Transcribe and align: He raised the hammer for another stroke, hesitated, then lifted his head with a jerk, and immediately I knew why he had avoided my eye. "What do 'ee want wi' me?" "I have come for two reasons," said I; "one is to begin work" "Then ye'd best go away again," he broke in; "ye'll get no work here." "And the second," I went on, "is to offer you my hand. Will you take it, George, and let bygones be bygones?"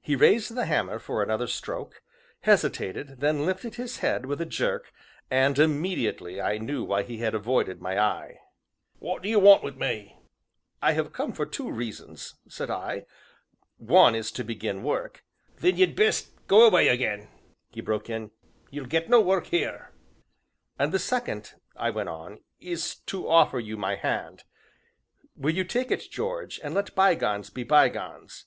He 0.00 0.14
raised 0.14 0.54
the 0.54 0.64
hammer 0.66 1.00
for 1.00 1.24
another 1.24 1.48
stroke, 1.48 2.02
hesitated, 2.42 3.18
then 3.18 3.44
lifted 3.44 3.74
his 3.74 3.98
head 3.98 4.24
with 4.26 4.40
a 4.40 4.46
jerk, 4.46 4.92
and 5.28 5.58
immediately 5.58 6.40
I 6.40 6.56
knew 6.58 6.84
why 6.84 7.02
he 7.02 7.18
had 7.18 7.34
avoided 7.34 7.82
my 7.82 7.98
eye. 7.98 8.38
"What 9.00 9.24
do 9.24 9.28
'ee 9.28 9.34
want 9.34 9.64
wi' 9.64 9.72
me?" 9.72 10.16
"I 10.80 10.92
have 10.92 11.12
come 11.12 11.32
for 11.32 11.46
two 11.46 11.68
reasons," 11.68 12.36
said 12.48 12.70
I; 12.70 13.06
"one 13.76 14.14
is 14.14 14.30
to 14.32 14.44
begin 14.44 14.84
work" 14.84 15.24
"Then 15.58 15.76
ye'd 15.78 15.96
best 15.96 16.46
go 16.46 16.64
away 16.64 16.86
again," 16.86 17.26
he 17.70 17.80
broke 17.80 18.08
in; 18.08 18.30
"ye'll 18.70 18.86
get 18.86 19.08
no 19.10 19.20
work 19.20 19.46
here." 19.48 19.90
"And 20.78 20.92
the 20.92 21.00
second," 21.00 21.54
I 21.74 21.90
went 21.90 22.08
on, 22.08 22.38
"is 22.60 22.98
to 23.06 23.28
offer 23.28 23.58
you 23.58 23.76
my 23.76 23.96
hand. 23.96 24.44
Will 25.34 25.56
you 25.56 25.64
take 25.64 25.90
it, 25.90 26.08
George, 26.08 26.60
and 26.62 26.72
let 26.72 26.94
bygones 26.94 27.50
be 27.50 27.64
bygones?" 27.64 28.44